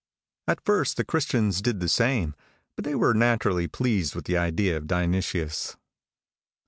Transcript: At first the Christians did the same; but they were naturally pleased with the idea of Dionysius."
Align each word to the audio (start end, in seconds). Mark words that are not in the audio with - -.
At 0.47 0.65
first 0.65 0.97
the 0.97 1.03
Christians 1.05 1.61
did 1.61 1.79
the 1.79 1.87
same; 1.87 2.33
but 2.75 2.85
they 2.85 2.95
were 2.95 3.13
naturally 3.13 3.67
pleased 3.67 4.15
with 4.15 4.25
the 4.25 4.35
idea 4.35 4.75
of 4.75 4.87
Dionysius." 4.87 5.77